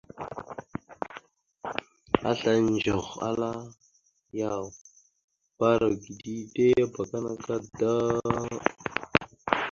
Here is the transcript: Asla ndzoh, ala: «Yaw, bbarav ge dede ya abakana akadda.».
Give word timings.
Asla 2.29 2.51
ndzoh, 2.67 3.09
ala: 3.29 3.51
«Yaw, 4.39 4.63
bbarav 5.53 5.93
ge 6.05 6.11
dede 6.23 6.65
ya 6.77 6.83
abakana 6.87 7.29
akadda.». 7.35 7.93